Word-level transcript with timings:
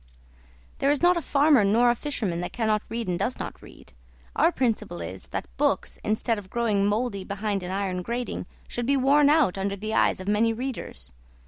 There 0.79 0.89
is 0.89 1.03
not 1.03 1.15
a 1.15 1.21
farmer 1.21 1.63
nor 1.63 1.91
a 1.91 1.95
fisherman 1.95 2.41
that 2.41 2.51
cannot 2.51 2.81
read 2.89 3.07
and 3.07 3.19
does 3.19 3.37
not 3.37 3.61
read. 3.61 3.93
Our 4.35 4.51
principle 4.51 4.99
is, 4.99 5.27
that 5.27 5.47
books, 5.57 5.99
instead 6.03 6.39
of 6.39 6.49
growing 6.49 6.87
mouldy 6.87 7.23
behind 7.23 7.61
an 7.61 7.69
iron 7.69 8.01
grating, 8.01 8.47
should 8.67 8.87
be 8.87 8.97
worn 8.97 9.29
out 9.29 9.59
under 9.59 9.75
the 9.75 9.93
eyes 9.93 10.19
of 10.19 10.27
many 10.27 10.53
readers. 10.53 11.13